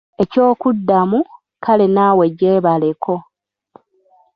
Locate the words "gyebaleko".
2.37-3.13